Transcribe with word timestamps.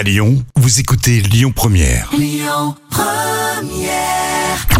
À 0.00 0.02
Lyon, 0.02 0.42
vous 0.56 0.80
écoutez 0.80 1.20
Lyon 1.20 1.52
Première. 1.54 2.10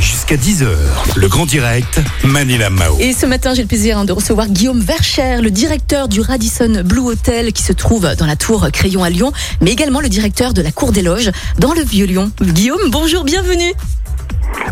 Jusqu'à 0.01 0.37
10h, 0.37 0.67
le 1.15 1.29
grand 1.29 1.45
direct, 1.45 2.01
Manila 2.25 2.71
Mao. 2.71 2.97
Et 2.99 3.13
ce 3.13 3.27
matin, 3.27 3.53
j'ai 3.53 3.61
le 3.61 3.69
plaisir 3.69 4.03
de 4.07 4.13
recevoir 4.13 4.49
Guillaume 4.49 4.81
Vercher, 4.81 5.43
le 5.43 5.51
directeur 5.51 6.09
du 6.09 6.23
Radisson 6.23 6.81
Blue 6.87 7.03
Hotel 7.03 7.53
qui 7.53 7.63
se 7.63 7.75
trouve 7.75 8.09
dans 8.17 8.25
la 8.25 8.37
tour 8.37 8.67
Crayon 8.73 9.05
à 9.05 9.11
Lyon, 9.11 9.31
mais 9.61 9.73
également 9.73 10.01
le 10.01 10.09
directeur 10.09 10.55
de 10.55 10.63
la 10.63 10.73
Cour 10.73 10.91
des 10.91 11.03
Loges 11.03 11.33
dans 11.59 11.75
le 11.75 11.83
Vieux-Lyon. 11.83 12.33
Guillaume, 12.41 12.89
bonjour, 12.89 13.25
bienvenue. 13.25 13.75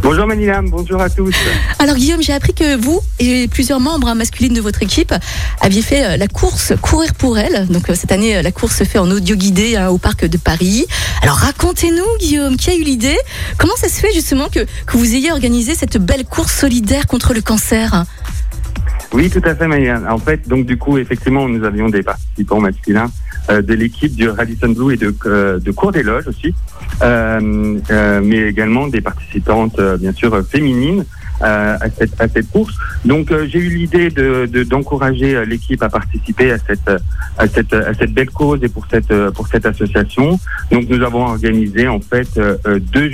Bonjour 0.02 0.26
Manilam, 0.26 0.70
bonjour 0.70 1.00
à 1.00 1.10
tous. 1.10 1.34
Alors 1.78 1.96
Guillaume, 1.96 2.22
j'ai 2.22 2.32
appris 2.32 2.54
que 2.54 2.76
vous 2.76 3.00
et 3.18 3.48
plusieurs 3.48 3.80
membres 3.80 4.14
masculines 4.14 4.54
de 4.54 4.60
votre 4.60 4.82
équipe 4.82 5.12
aviez 5.60 5.82
fait 5.82 6.04
euh, 6.04 6.16
la 6.16 6.28
course 6.28 6.72
Courir 6.80 7.14
pour 7.14 7.38
elle. 7.38 7.66
Donc 7.68 7.90
euh, 7.90 7.94
cette 7.94 8.12
année, 8.12 8.36
euh, 8.36 8.42
la 8.42 8.52
course 8.52 8.76
se 8.76 8.84
fait 8.84 8.98
en 8.98 9.10
audio 9.10 9.36
guidé 9.36 9.76
hein, 9.76 9.88
au 9.88 9.98
parc 9.98 10.24
de 10.24 10.38
Paris. 10.38 10.86
Alors 11.22 11.36
racontez-nous 11.36 12.04
Guillaume, 12.20 12.56
qui 12.56 12.70
a 12.70 12.74
eu 12.74 12.82
l'idée? 12.82 13.18
Comment 13.58 13.76
ça 13.76 13.88
se 13.88 14.00
fait 14.00 14.12
justement 14.14 14.48
que, 14.48 14.60
que 14.60 14.96
vous 14.96 15.14
ayez 15.14 15.30
organisé 15.30 15.74
cette 15.74 15.98
belle 15.98 16.24
course 16.24 16.54
solidaire 16.54 17.06
contre 17.06 17.34
le 17.34 17.42
cancer? 17.42 18.04
Oui, 19.12 19.30
tout 19.30 19.42
à 19.44 19.54
fait 19.54 19.66
Manilam. 19.66 20.06
En 20.08 20.18
fait, 20.18 20.48
donc 20.48 20.66
du 20.66 20.78
coup, 20.78 20.98
effectivement, 20.98 21.48
nous 21.48 21.64
avions 21.64 21.88
des 21.88 22.02
participants 22.02 22.60
masculins 22.60 23.10
de 23.48 23.74
l'équipe 23.74 24.14
du 24.14 24.28
Radisson 24.28 24.68
Blue 24.70 24.94
et 24.94 24.96
de, 24.96 25.14
euh, 25.26 25.58
de 25.58 25.70
Cours 25.70 25.92
des 25.92 26.02
Loges 26.02 26.28
aussi, 26.28 26.54
euh, 27.02 27.78
euh, 27.90 28.20
mais 28.22 28.38
également 28.48 28.88
des 28.88 29.00
participantes, 29.00 29.78
euh, 29.78 29.96
bien 29.96 30.12
sûr, 30.12 30.30
féminines. 30.48 31.04
euh, 31.40 31.76
à, 31.80 31.88
cette, 31.96 32.20
à 32.20 32.26
cette 32.26 32.50
course. 32.50 32.74
Donc 33.04 33.30
euh, 33.30 33.46
j'ai 33.48 33.60
eu 33.60 33.68
l'idée 33.70 34.10
de, 34.10 34.46
de- 34.46 34.64
d'encourager 34.64 35.36
euh, 35.36 35.44
l'équipe 35.44 35.80
à 35.84 35.88
participer 35.88 36.50
à 36.50 36.58
cette, 36.58 36.88
euh, 36.88 36.98
à, 37.38 37.46
cette, 37.46 37.72
à 37.72 37.94
cette 37.94 38.12
belle 38.12 38.30
cause 38.30 38.58
et 38.64 38.68
pour 38.68 38.84
cette, 38.90 39.12
euh, 39.12 39.30
pour 39.30 39.46
cette 39.46 39.64
association. 39.64 40.36
Donc 40.72 40.88
nous 40.88 41.00
avons 41.04 41.26
organisé 41.26 41.86
en 41.86 42.00
fait 42.00 42.26
euh, 42.38 42.56
euh, 42.66 42.80
deux, 42.80 43.12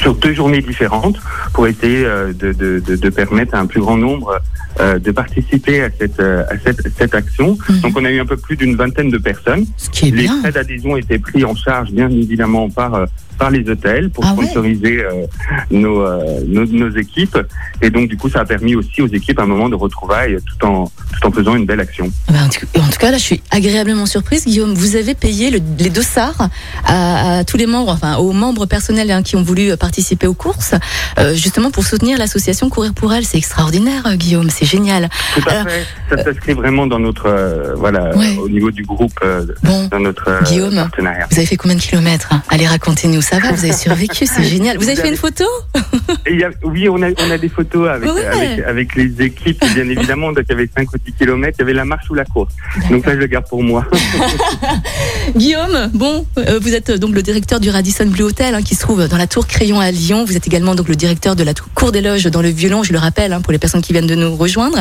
sur 0.00 0.14
deux 0.14 0.32
journées 0.34 0.62
différentes 0.62 1.16
pour 1.52 1.66
essayer 1.66 2.04
euh, 2.04 2.32
de, 2.32 2.52
de, 2.52 2.80
de, 2.86 2.96
de 2.96 3.08
permettre 3.10 3.54
à 3.54 3.58
un 3.60 3.66
plus 3.66 3.80
grand 3.80 3.96
nombre 3.96 4.38
euh, 4.80 4.98
de 4.98 5.10
participer 5.10 5.82
à 5.82 5.88
cette, 5.98 6.20
euh, 6.20 6.44
à 6.50 6.54
cette, 6.64 6.80
cette 6.96 7.14
action. 7.14 7.58
Mhm. 7.68 7.80
Donc 7.80 7.92
on 7.98 8.04
a 8.04 8.10
eu 8.10 8.20
un 8.20 8.26
peu 8.26 8.36
plus 8.36 8.56
d'une 8.56 8.76
vingtaine 8.76 9.10
de 9.10 9.18
personnes. 9.18 9.66
Ce 9.76 9.90
qui 9.90 10.08
est 10.08 10.10
Les 10.12 10.26
frais 10.28 10.52
d'adhésion 10.52 10.96
étaient 10.96 11.18
pris 11.18 11.44
en 11.44 11.54
charge 11.54 11.90
bien 11.90 12.08
évidemment 12.10 12.68
par 12.70 13.06
par 13.38 13.50
les 13.50 13.66
hôtels 13.70 14.10
pour 14.10 14.22
Ah 14.26 14.34
ouais. 14.34 14.44
sponsoriser 14.44 15.02
euh, 15.02 15.24
nos, 15.70 16.02
euh, 16.02 16.40
nos 16.46 16.66
nos 16.66 16.90
équipes 16.94 17.38
et 17.80 17.88
donc 17.88 18.08
du 18.10 18.18
coup 18.18 18.28
ça 18.28 18.40
a 18.40 18.44
permis 18.44 18.74
aussi 18.74 19.00
aux 19.00 19.06
équipes 19.06 19.38
un 19.40 19.46
moment 19.46 19.70
de 19.70 19.74
retrouvailles 19.74 20.36
tout 20.44 20.66
en 20.66 20.84
tout 20.84 21.26
en 21.26 21.32
faisant 21.32 21.56
une 21.56 21.64
belle 21.64 21.80
action. 21.80 22.10
Ben, 22.28 22.44
en 22.44 22.48
tout- 22.50 22.66
en 22.78 22.86
tout 22.88 22.98
cas, 22.98 23.10
là, 23.10 23.16
je 23.18 23.22
suis 23.22 23.42
agréablement 23.50 24.04
surprise, 24.06 24.44
Guillaume. 24.46 24.74
Vous 24.74 24.94
avez 24.96 25.14
payé 25.14 25.50
le- 25.50 25.60
les 25.78 25.88
dossards 25.90 26.48
à, 26.84 27.38
à 27.38 27.44
tous 27.44 27.56
les 27.56 27.66
membres, 27.66 27.92
enfin 27.92 28.16
aux 28.16 28.32
membres 28.32 28.66
personnels 28.66 29.10
hein, 29.10 29.22
qui 29.22 29.36
ont 29.36 29.42
voulu 29.42 29.69
euh, 29.70 29.76
participer 29.76 30.26
aux 30.26 30.34
courses, 30.34 30.74
euh, 31.18 31.34
justement 31.34 31.70
pour 31.70 31.84
soutenir 31.84 32.18
l'association 32.18 32.68
Courir 32.70 32.92
pour 32.94 33.12
elle. 33.12 33.24
C'est 33.24 33.38
extraordinaire, 33.38 34.04
euh, 34.06 34.14
Guillaume. 34.16 34.50
C'est 34.50 34.66
génial. 34.66 35.08
Tout 35.34 35.42
à 35.48 35.52
Alors, 35.52 35.68
fait. 35.68 35.86
Ça 36.16 36.24
s'inscrit 36.24 36.52
vraiment 36.54 36.86
dans 36.86 36.98
notre 36.98 37.26
euh, 37.26 37.74
voilà 37.76 38.14
Ouais. 38.16 38.36
au 38.42 38.48
niveau 38.48 38.70
du 38.70 38.82
groupe 38.82 39.12
euh, 39.22 39.44
Bon, 39.62 39.88
dans 39.88 40.00
notre 40.00 40.28
euh, 40.28 40.40
Guillaume. 40.42 40.74
partenariat. 40.74 41.26
vous 41.30 41.36
avez 41.38 41.46
fait 41.46 41.56
combien 41.56 41.76
de 41.76 41.80
kilomètres 41.82 42.28
hein 42.32 42.42
Allez, 42.48 42.66
racontez-nous. 42.66 43.22
Ça 43.22 43.38
va 43.38 43.52
Vous 43.52 43.64
avez 43.64 43.72
survécu 43.72 44.26
C'est 44.26 44.42
génial. 44.54 44.76
Vous 44.78 44.88
avez 44.88 44.96
fait 44.96 45.08
une 45.08 45.16
photo? 45.16 45.44
Y 46.26 46.44
a- 46.44 46.50
oui, 46.64 46.88
on 46.88 47.02
a, 47.02 47.08
on 47.18 47.30
a 47.30 47.38
des 47.38 47.48
photos 47.48 47.88
avec, 47.88 48.10
Ouais. 48.10 48.26
avec, 48.26 48.60
avec 48.66 48.94
les 48.94 49.24
équipes, 49.24 49.64
bien 49.74 49.88
évidemment. 49.88 50.32
Donc, 50.32 50.44
il 50.48 50.52
y 50.52 50.54
avait 50.54 50.68
5 50.76 50.92
ou 50.92 50.98
10 51.04 51.12
kilomètres, 51.12 51.56
il 51.58 51.62
y 51.62 51.64
avait 51.64 51.72
la 51.72 51.84
marche 51.84 52.08
ou 52.10 52.14
la 52.14 52.24
course. 52.24 52.52
Donc, 52.90 53.06
là, 53.06 53.12
je 53.14 53.18
le 53.18 53.26
garde 53.26 53.46
pour 53.48 53.62
moi. 53.62 53.84
Guillaume, 55.36 55.90
bon, 55.94 56.26
euh, 56.38 56.58
vous 56.60 56.74
êtes 56.74 56.90
euh, 56.90 56.98
donc 56.98 57.14
le 57.14 57.22
directeur 57.22 57.60
du 57.60 57.70
Radisson 57.70 58.06
Blue 58.06 58.24
Hotel 58.24 58.54
hein, 58.54 58.62
qui 58.62 58.74
se 58.74 58.80
trouve 58.80 59.06
dans 59.08 59.16
la 59.16 59.26
tour 59.26 59.46
Crayon 59.60 59.78
à 59.78 59.90
Lyon. 59.90 60.24
Vous 60.24 60.38
êtes 60.38 60.46
également 60.46 60.74
donc 60.74 60.88
le 60.88 60.96
directeur 60.96 61.36
de 61.36 61.42
la 61.44 61.52
cour 61.74 61.92
des 61.92 62.00
loges 62.00 62.24
dans 62.24 62.40
le 62.40 62.48
Violon, 62.48 62.82
je 62.82 62.94
le 62.94 62.98
rappelle 62.98 63.34
hein, 63.34 63.42
pour 63.42 63.52
les 63.52 63.58
personnes 63.58 63.82
qui 63.82 63.92
viennent 63.92 64.06
de 64.06 64.14
nous 64.14 64.34
rejoindre. 64.34 64.78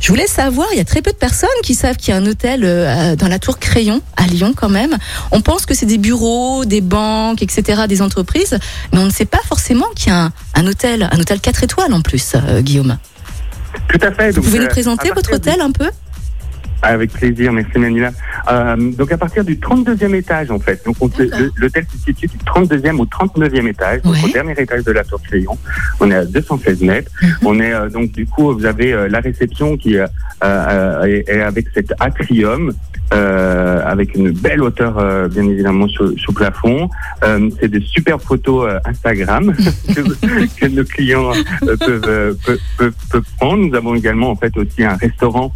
Je 0.00 0.08
voulais 0.08 0.26
savoir, 0.26 0.66
il 0.72 0.78
y 0.78 0.80
a 0.80 0.84
très 0.86 1.02
peu 1.02 1.10
de 1.10 1.16
personnes 1.16 1.50
qui 1.62 1.74
savent 1.74 1.96
qu'il 1.98 2.14
y 2.14 2.16
a 2.16 2.20
un 2.20 2.24
hôtel 2.24 2.62
euh, 2.64 3.16
dans 3.16 3.28
la 3.28 3.38
tour 3.38 3.58
Crayon 3.58 4.00
à 4.16 4.26
Lyon 4.26 4.54
quand 4.56 4.70
même. 4.70 4.96
On 5.30 5.42
pense 5.42 5.66
que 5.66 5.74
c'est 5.74 5.84
des 5.84 5.98
bureaux, 5.98 6.64
des 6.64 6.80
banques, 6.80 7.42
etc., 7.42 7.82
des 7.86 8.00
entreprises, 8.00 8.56
mais 8.94 8.98
on 9.00 9.04
ne 9.04 9.10
sait 9.12 9.26
pas 9.26 9.40
forcément 9.46 9.84
qu'il 9.94 10.08
y 10.08 10.12
a 10.12 10.22
un, 10.22 10.32
un 10.54 10.66
hôtel, 10.68 11.06
un 11.12 11.20
hôtel 11.20 11.40
4 11.40 11.64
étoiles 11.64 11.92
en 11.92 12.00
plus, 12.00 12.32
euh, 12.34 12.62
Guillaume. 12.62 12.96
Tout 13.90 13.98
à 14.00 14.10
fait. 14.10 14.30
Vous 14.30 14.40
pouvez 14.40 14.58
nous 14.60 14.64
euh, 14.64 14.68
présenter 14.68 15.10
votre 15.10 15.28
du- 15.28 15.34
hôtel 15.36 15.60
un 15.60 15.70
peu? 15.70 15.90
Avec 16.84 17.12
plaisir, 17.12 17.52
merci 17.52 17.78
Manila. 17.78 18.10
Euh, 18.50 18.76
donc 18.92 19.10
à 19.10 19.16
partir 19.18 19.42
du 19.44 19.56
32e 19.56 20.14
étage 20.14 20.50
en 20.50 20.58
fait. 20.58 20.84
Donc 20.84 20.96
l'hôtel 21.56 21.84
se 21.90 21.98
situe 21.98 22.26
du 22.26 22.36
32e 22.38 22.98
au 22.98 23.06
39e 23.06 23.66
étage, 23.68 24.02
donc 24.02 24.14
au 24.24 24.28
dernier 24.28 24.52
étage 24.58 24.84
de 24.84 24.92
la 24.92 25.02
tour 25.04 25.20
Crayon. 25.22 25.56
On 26.00 26.10
est 26.10 26.14
à 26.14 26.24
216 26.24 26.82
mètres. 26.82 27.10
Mhm. 27.22 27.28
On 27.44 27.60
est 27.60 27.72
euh, 27.72 27.88
donc 27.88 28.12
du 28.12 28.26
coup 28.26 28.52
vous 28.52 28.66
avez 28.66 28.92
euh, 28.92 29.08
la 29.08 29.20
réception 29.20 29.76
qui 29.76 29.96
euh, 29.98 30.06
euh, 30.44 31.02
est, 31.04 31.28
est 31.28 31.40
avec 31.42 31.66
cet 31.74 31.92
atrium. 32.00 32.72
euh, 33.12 33.80
avec 33.84 34.14
une 34.14 34.30
belle 34.30 34.62
hauteur 34.62 34.96
euh, 34.98 35.28
bien 35.28 35.44
évidemment 35.44 35.86
sous, 35.88 36.16
sous 36.18 36.32
plafond. 36.32 36.88
Euh, 37.22 37.48
c'est 37.60 37.68
des 37.68 37.80
superbes 37.80 38.22
photos 38.22 38.70
Instagram 38.86 39.54
que, 39.94 40.00
que 40.60 40.66
nos 40.66 40.84
clients 40.84 41.30
peuvent, 41.60 41.78
peuvent, 41.78 42.36
peuvent- 42.78 42.92
peuvent 43.10 43.30
prendre. 43.38 43.66
Nous 43.66 43.74
avons 43.74 43.94
également 43.94 44.30
en 44.30 44.36
fait 44.36 44.56
aussi 44.56 44.82
un 44.84 44.96
restaurant 44.96 45.52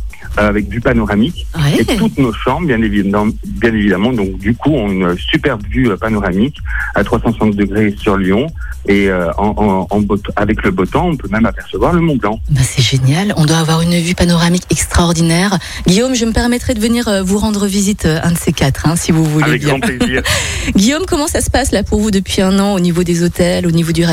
avec 0.47 0.69
vue 0.69 0.81
panoramique 0.81 1.47
Ouais. 1.57 1.81
et 1.81 1.85
toutes 1.97 2.19
nos 2.19 2.33
chambres, 2.33 2.67
bien 2.67 2.81
évidemment, 2.83 3.33
bien 3.45 3.75
évidemment, 3.75 4.13
donc 4.13 4.39
du 4.39 4.55
coup, 4.55 4.71
ont 4.73 4.91
une 4.91 5.17
superbe 5.19 5.63
vue 5.69 5.91
euh, 5.91 5.97
panoramique 5.97 6.57
à 6.95 7.03
360 7.05 7.57
degrés 7.57 7.95
sur 7.99 8.17
Lyon. 8.17 8.47
Et 8.87 9.09
euh, 9.11 9.31
en, 9.37 9.49
en- 9.57 9.87
en 9.91 10.01
beau- 10.01 10.17
avec 10.37 10.63
le 10.63 10.71
beau 10.71 10.87
temps, 10.87 11.09
on 11.09 11.17
peut 11.17 11.29
même 11.29 11.45
apercevoir 11.45 11.93
le 11.93 12.01
Mont 12.01 12.17
Blanc. 12.17 12.41
Bah, 12.51 12.61
c'est 12.63 12.81
génial. 12.83 13.35
On 13.37 13.45
doit 13.45 13.59
avoir 13.59 13.83
une 13.83 13.99
vue 14.01 14.15
panoramique 14.15 14.63
extraordinaire. 14.71 15.59
Guillaume, 15.87 16.15
je 16.15 16.25
me 16.25 16.33
permettrai 16.33 16.75
de 16.75 16.81
venir 16.81 17.09
euh, 17.09 17.23
vous 17.23 17.39
rendre 17.39 17.67
visite 17.67 18.07
euh, 18.07 18.19
un 18.23 18.33
de 18.33 18.39
ces 18.39 18.53
quatre, 18.53 18.87
hein, 18.87 18.97
si 18.97 19.13
vous 19.13 19.25
voulez 19.25 19.45
Avec 19.45 19.61
bien. 19.63 19.71
grand 19.77 19.81
plaisir. 19.81 20.23
Guillaume, 20.77 21.05
comment 21.07 21.27
ça 21.27 21.41
se 21.41 21.51
passe 21.51 21.73
là 21.73 21.83
pour 21.83 22.01
vous 22.01 22.11
depuis 22.11 22.41
un 22.41 22.59
an 22.61 22.73
au 22.75 22.81
niveau 22.81 23.03
des 23.03 23.23
hôtels, 23.23 23.67
au 23.67 23.71
niveau 23.73 23.93
du 23.93 24.05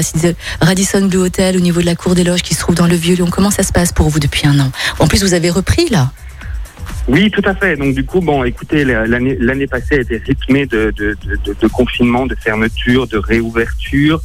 Radisson 0.62 1.06
Blue 1.06 1.20
Hotel, 1.20 1.56
au 1.58 1.62
niveau 1.62 1.80
de 1.82 1.86
la 1.86 1.96
cour 1.96 2.16
des 2.16 2.24
loges 2.24 2.42
qui 2.42 2.54
se 2.56 2.60
trouve 2.60 2.76
dans 2.76 2.88
le 2.88 2.96
Vieux-Lyon? 2.96 3.28
Comment 3.32 3.52
ça 3.52 3.64
se 3.64 3.72
passe 3.72 3.92
pour 3.94 4.10
vous 4.10 4.20
depuis 4.20 4.48
un 4.48 4.60
an? 4.60 4.72
En 5.00 5.08
plus, 5.08 5.24
vous 5.24 5.34
avez 5.34 5.50
repris 5.50 5.88
là. 5.90 6.12
Oui, 7.08 7.30
tout 7.30 7.42
à 7.46 7.54
fait. 7.54 7.76
Donc 7.78 7.94
du 7.94 8.04
coup, 8.04 8.20
bon, 8.20 8.44
écoutez, 8.44 8.84
la- 8.84 9.06
l'année 9.06 9.38
l'année 9.40 9.68
passée 9.68 9.96
a 9.96 10.02
été 10.02 10.18
rythmée 10.18 10.66
de, 10.66 10.92
de, 10.98 11.16
de, 11.46 11.56
de- 11.62 11.68
confinement, 11.68 12.26
de 12.26 12.36
fermeture, 12.36 13.06
de 13.08 13.18
réouverture. 13.18 14.22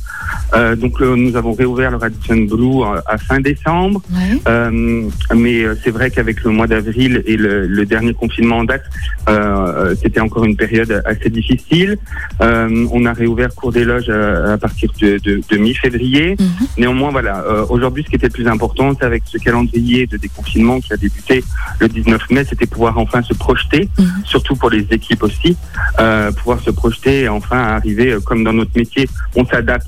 Euh, 0.54 0.76
donc 0.76 1.00
euh, 1.02 1.14
nous 1.16 1.36
avons 1.36 1.52
réouvert 1.52 1.90
le 1.90 1.96
Radisson 1.98 2.36
Blue 2.36 2.82
euh, 2.82 3.00
à 3.06 3.18
fin 3.18 3.40
décembre. 3.40 4.00
Ouais. 4.10 4.38
Euh, 4.48 5.08
mais 5.34 5.64
c'est 5.84 5.90
vrai 5.90 6.10
qu'avec 6.10 6.42
le 6.44 6.50
mois 6.52 6.66
d'avril 6.66 7.22
et 7.26 7.36
le, 7.36 7.66
le 7.66 7.84
dernier 7.86 8.14
confinement 8.14 8.58
en 8.58 8.64
date, 8.64 8.84
euh, 9.28 9.94
c'était 10.02 10.20
encore 10.20 10.44
une 10.44 10.56
période 10.56 11.02
assez 11.04 11.28
difficile. 11.28 11.98
Euh, 12.40 12.86
on 12.92 13.04
a 13.04 13.12
réouvert 13.12 13.54
Cours 13.54 13.72
des 13.72 13.84
Loges 13.84 14.08
à, 14.08 14.52
à 14.54 14.58
partir 14.58 14.90
de, 15.00 15.18
de, 15.18 15.40
de 15.50 15.56
mi-février. 15.58 16.36
Mhm. 16.38 16.48
Néanmoins, 16.78 17.10
voilà, 17.10 17.44
euh, 17.46 17.66
aujourd'hui, 17.68 18.04
ce 18.04 18.08
qui 18.10 18.16
était 18.16 18.28
le 18.28 18.32
plus 18.32 18.48
important, 18.48 18.92
c'est 18.98 19.04
avec 19.04 19.24
ce 19.26 19.36
calendrier 19.38 20.06
de 20.06 20.16
déconfinement 20.16 20.80
qui 20.80 20.92
a 20.92 20.96
débuté 20.96 21.44
le 21.80 21.88
19 21.88 22.30
mai, 22.30 22.44
c'était 22.48 22.66
pouvoir 22.70 22.96
enfin 22.98 23.22
se 23.22 23.34
projeter, 23.34 23.88
Mhm. 23.98 24.22
surtout 24.24 24.56
pour 24.56 24.70
les 24.70 24.86
équipes 24.90 25.22
aussi, 25.22 25.56
euh, 25.98 26.30
pouvoir 26.32 26.60
se 26.60 26.70
projeter 26.70 27.22
et 27.22 27.28
enfin 27.28 27.58
arriver, 27.58 28.12
euh, 28.12 28.20
comme 28.20 28.44
dans 28.44 28.52
notre 28.52 28.72
métier, 28.76 29.08
on 29.36 29.44
s'adapte. 29.44 29.86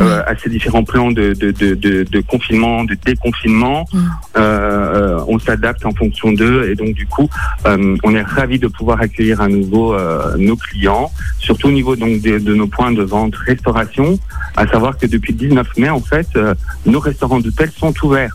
euh, 0.00 0.22
à 0.26 0.34
ces 0.40 0.48
différents 0.48 0.84
plans 0.84 1.10
de, 1.12 1.34
de, 1.34 1.50
de, 1.50 1.74
de, 1.74 2.02
de 2.10 2.20
confinement, 2.22 2.82
de 2.84 2.96
déconfinement, 3.04 3.86
Mhm. 3.92 4.10
euh, 4.38 4.40
euh, 4.40 5.24
on 5.28 5.38
s'adapte 5.38 5.84
en 5.84 5.92
fonction 5.92 6.32
d'eux 6.32 6.66
et 6.70 6.74
donc 6.74 6.94
du 6.94 7.06
coup, 7.06 7.28
euh, 7.66 7.94
on 8.02 8.14
est 8.14 8.22
ravi 8.22 8.58
de 8.58 8.68
pouvoir 8.68 9.02
accueillir 9.02 9.42
à 9.42 9.48
nouveau 9.48 9.92
euh, 9.94 10.34
nos 10.38 10.56
clients, 10.56 11.12
surtout 11.38 11.68
au 11.68 11.72
niveau 11.72 11.94
donc 11.94 12.22
de, 12.22 12.38
de 12.38 12.54
nos 12.54 12.66
points 12.68 12.92
de 12.92 13.02
vente 13.02 13.36
restauration, 13.36 14.18
à 14.56 14.66
savoir 14.66 14.96
que 14.96 15.06
depuis 15.06 15.32
le 15.34 15.38
19 15.48 15.68
mai 15.76 15.90
en 15.90 16.00
fait, 16.00 16.26
euh, 16.36 16.54
nos 16.86 16.98
restaurants 16.98 17.40
d'hôtel 17.40 17.70
sont 17.76 17.92
ouverts. 18.02 18.34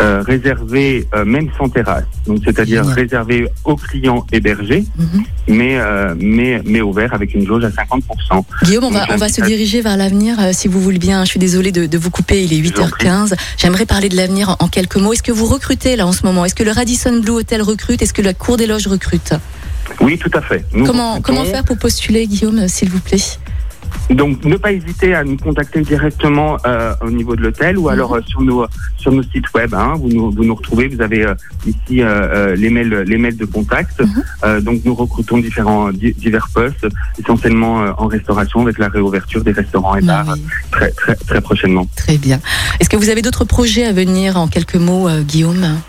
Euh, 0.00 0.22
réservé 0.26 1.06
euh, 1.14 1.24
même 1.24 1.48
sans 1.58 1.68
terrasse. 1.68 2.04
Donc 2.26 2.40
c'est-à-dire 2.44 2.84
réservé 2.86 3.46
aux 3.64 3.76
clients 3.76 4.26
hébergés, 4.32 4.84
Mhm. 4.98 5.22
mais 5.48 5.78
euh, 5.78 6.14
mais 6.18 6.60
mais 6.64 6.80
ouvert 6.80 7.14
avec 7.14 7.34
une 7.34 7.46
jauge 7.46 7.64
à 7.64 7.70
50%. 7.70 8.44
Guillaume, 8.64 8.84
on 8.84 8.90
va, 8.90 9.06
on 9.10 9.16
va 9.16 9.28
se 9.28 9.40
à- 9.42 9.46
diriger 9.46 9.80
vers 9.82 9.96
l'avenir, 9.96 10.36
si 10.52 10.68
vous 10.68 10.80
voulez 10.80 10.98
bien. 10.98 11.24
Je 11.24 11.30
suis 11.30 11.40
désolée 11.40 11.72
de, 11.72 11.86
de 11.86 11.98
vous 11.98 12.10
couper, 12.10 12.42
il 12.44 12.52
est 12.52 12.64
Je 12.64 12.72
vous 12.74 12.80
en 12.80 12.88
prie. 12.88 13.06
8h15. 13.06 13.34
J'aimerais 13.56 13.86
parler 13.86 14.08
de 14.08 14.16
l'avenir 14.16 14.50
en, 14.50 14.56
en 14.64 14.68
quelques 14.68 14.96
mots. 14.96 15.12
Est-ce 15.12 15.22
que 15.22 15.32
vous 15.32 15.46
recrutez 15.46 15.96
là 15.96 16.06
en 16.06 16.12
ce 16.12 16.24
moment? 16.24 16.44
Est-ce 16.44 16.54
que 16.54 16.64
le 16.64 16.72
Radisson 16.72 17.20
Blue 17.22 17.32
Hotel 17.32 17.62
recrute? 17.62 18.02
Est-ce 18.02 18.12
que 18.14 18.22
la 18.22 18.34
Cour 18.34 18.56
des 18.56 18.66
Loges 18.66 18.86
recrute? 18.86 19.32
Oui, 20.00 20.18
tout 20.18 20.30
à 20.34 20.40
fait. 20.40 20.64
Nous 20.72 20.84
comment, 20.86 21.14
recrutons. 21.16 21.22
comment 21.38 21.44
faire 21.50 21.62
pour 21.62 21.76
postuler, 21.78 22.26
Guillaume, 22.26 22.66
s'il 22.68 22.88
vous 22.90 23.00
plaît? 23.00 23.18
Donc, 24.10 24.44
ne 24.44 24.56
pas 24.56 24.72
hésiter 24.72 25.14
à 25.14 25.24
nous 25.24 25.36
contacter 25.38 25.80
directement 25.80 26.58
euh, 26.66 26.94
au 27.00 27.10
niveau 27.10 27.34
de 27.36 27.40
l'hôtel 27.42 27.78
ou 27.78 27.88
alors 27.88 28.14
euh, 28.14 28.20
sur 28.26 28.42
nos 28.42 28.66
sur 28.98 29.10
nos 29.12 29.22
sites 29.22 29.52
web. 29.54 29.72
Hein, 29.74 29.94
vous 29.98 30.08
nous 30.08 30.30
vous 30.30 30.44
nous 30.44 30.54
retrouvez. 30.54 30.88
Vous 30.88 31.00
avez 31.00 31.24
euh, 31.24 31.34
ici 31.66 32.02
euh, 32.02 32.06
euh, 32.06 32.56
les 32.56 32.68
mails 32.68 33.04
les 33.06 33.16
mails 33.16 33.36
de 33.36 33.46
contact. 33.46 34.00
Mhm. 34.00 34.24
Euh, 34.44 34.60
donc, 34.60 34.82
nous 34.84 34.94
recrutons 34.94 35.38
différents 35.38 35.90
di- 35.90 36.12
divers 36.12 36.48
postes, 36.52 36.86
essentiellement 37.18 37.82
euh, 37.82 37.92
en 37.96 38.06
restauration, 38.06 38.60
avec 38.60 38.78
la 38.78 38.88
réouverture 38.88 39.42
des 39.42 39.52
restaurants 39.52 39.96
et 39.96 40.02
Bah 40.02 40.22
bars 40.24 40.34
oui, 40.36 40.42
très 40.70 40.90
très 40.90 41.14
très 41.16 41.40
prochainement. 41.40 41.86
très 41.96 42.18
bien. 42.18 42.40
Est-ce 42.80 42.90
que 42.90 42.96
vous 42.96 43.08
avez 43.08 43.22
d'autres 43.22 43.44
projets 43.46 43.84
à 43.86 43.92
venir 43.92 44.36
en 44.36 44.48
quelques 44.48 44.76
mots, 44.76 45.08
euh, 45.08 45.22
Guillaume? 45.22 45.80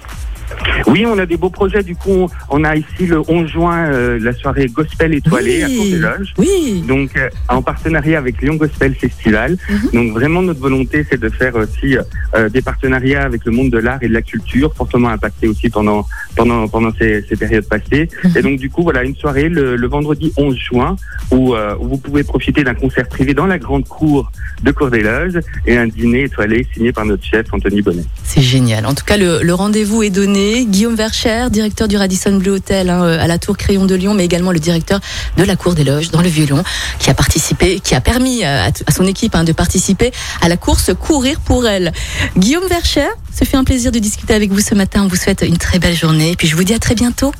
Oui, 0.87 1.05
on 1.05 1.17
a 1.17 1.25
des 1.25 1.37
beaux 1.37 1.49
projets. 1.49 1.83
Du 1.83 1.95
coup, 1.95 2.29
on, 2.49 2.63
a 2.63 2.75
ici 2.75 3.05
le 3.07 3.21
11 3.27 3.47
juin 3.49 3.91
euh, 3.91 4.19
la 4.21 4.33
soirée 4.33 4.67
gospel 4.67 5.13
étoilée 5.13 5.63
à 5.63 5.67
Cour 5.67 5.85
des 5.85 5.97
Loges. 5.97 6.33
Oui. 6.37 6.83
Donc, 6.87 7.11
euh, 7.17 7.29
en 7.49 7.61
partenariat 7.61 8.17
avec 8.17 8.41
Lyon 8.41 8.55
Gospel 8.55 8.93
Festival. 8.95 9.57
Mhm. 9.69 9.89
Donc, 9.93 10.11
vraiment, 10.13 10.41
notre 10.41 10.59
volonté, 10.59 11.05
c'est 11.09 11.19
de 11.19 11.29
faire 11.29 11.55
aussi 11.55 11.97
euh, 12.35 12.49
des 12.49 12.61
partenariats 12.61 13.23
avec 13.23 13.45
le 13.45 13.51
monde 13.51 13.71
de 13.71 13.77
l'art 13.77 13.99
et 14.01 14.07
de 14.07 14.13
la 14.13 14.21
culture, 14.21 14.73
fortement 14.75 15.09
impacté 15.09 15.47
aussi 15.47 15.69
pendant 15.69 16.05
pendant 16.35 16.67
pendant 16.67 16.91
ces, 16.99 17.25
ces 17.27 17.35
périodes 17.35 17.67
passées. 17.67 18.09
Mhm. 18.23 18.31
Et 18.37 18.41
donc, 18.41 18.59
du 18.59 18.69
coup, 18.69 18.83
voilà, 18.83 19.03
une 19.03 19.15
soirée 19.15 19.49
le, 19.49 19.75
le 19.75 19.87
vendredi 19.87 20.31
11 20.37 20.55
juin 20.57 20.95
où, 21.31 21.55
où 21.55 21.87
vous 21.87 21.97
pouvez 21.97 22.23
profiter 22.23 22.63
d'un 22.63 22.75
concert 22.75 23.07
privé 23.07 23.33
dans 23.33 23.47
la 23.47 23.57
grande 23.57 23.87
cour 23.87 24.31
de 24.63 24.71
Cour 24.71 24.91
des 24.91 25.01
Loges 25.01 25.39
et 25.65 25.77
un 25.77 25.87
dîner 25.87 26.23
étoilé 26.23 26.67
signé 26.73 26.91
par 26.91 27.05
notre 27.05 27.23
chef 27.23 27.47
Anthony 27.51 27.81
Bonnet. 27.81 28.03
C'est 28.23 28.41
génial. 28.41 28.85
En 28.85 28.93
tout 28.93 29.05
cas, 29.05 29.17
le, 29.17 29.41
le 29.41 29.53
rendez-vous 29.53 30.03
est 30.03 30.09
donné. 30.09 30.34
Guillaume 30.35 30.95
Vercher, 30.95 31.47
directeur 31.49 31.87
du 31.87 31.95
Radisson 31.95 32.33
Blue 32.33 32.51
Hotel 32.51 32.89
hein, 32.89 33.03
euh, 33.03 33.23
à 33.23 33.27
la 33.27 33.37
Tour 33.37 33.55
Crayon 33.55 33.85
de 33.85 33.95
Lyon, 33.95 34.13
mais 34.13 34.25
également 34.25 34.51
le 34.51 34.59
directeur 34.59 34.99
de 35.37 35.43
la 35.43 35.55
Cour 35.55 35.75
des 35.75 35.85
Loges 35.85 36.11
dans 36.11 36.21
le 36.21 36.27
violon, 36.27 36.61
qui 36.99 37.09
a 37.09 37.13
participé, 37.13 37.79
qui 37.79 37.95
a 37.95 38.01
permis 38.01 38.43
euh, 38.43 38.63
à, 38.63 38.67
à 38.67 38.91
son 38.91 39.05
équipe 39.05 39.33
hein, 39.33 39.45
de 39.45 39.53
participer 39.53 40.11
à 40.41 40.49
la 40.49 40.57
course 40.57 40.91
Courir 40.93 41.39
pour 41.39 41.65
elle. 41.67 41.93
Guillaume 42.37 42.67
Vercher, 42.67 43.07
ce 43.33 43.45
fait 43.45 43.55
un 43.55 43.63
plaisir 43.63 43.91
de 43.93 43.99
discuter 43.99 44.33
avec 44.33 44.51
vous 44.51 44.59
ce 44.59 44.75
matin. 44.75 45.03
On 45.05 45.07
vous 45.07 45.15
souhaite 45.15 45.43
une 45.47 45.57
très 45.57 45.79
belle 45.79 45.95
journée. 45.95 46.31
Et 46.31 46.35
puis 46.35 46.47
je 46.47 46.55
vous 46.55 46.63
dis 46.63 46.73
à 46.73 46.79
très 46.79 46.95
bientôt. 46.95 47.33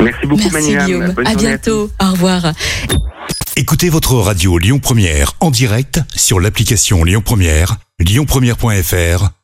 Merci 0.00 0.26
beaucoup, 0.26 0.42
Merci 0.52 0.72
Maniam. 0.72 0.86
Guillaume. 0.86 1.12
Bonne 1.12 1.26
À 1.26 1.34
bientôt. 1.34 1.90
Au 2.00 2.12
revoir. 2.12 2.52
Écoutez 3.56 3.88
votre 3.88 4.14
radio 4.14 4.58
Lyon 4.58 4.78
Première 4.78 5.32
en 5.40 5.50
direct 5.50 6.00
sur 6.14 6.40
l'application 6.40 7.04
Lyon 7.04 7.22
Première, 7.24 7.76
lyonpremière.fr 8.00 9.30